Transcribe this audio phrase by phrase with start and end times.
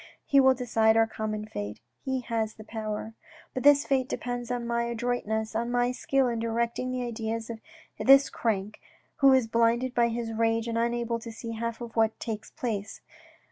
[0.25, 1.79] He will decide our common fate.
[2.03, 3.13] He has the power.
[3.53, 7.59] But this fate depends on my adroitness, on my skill in directing the ideas of
[7.99, 8.79] this crank,
[9.17, 13.01] who is blinded by his rage and unable to see half of what takes place.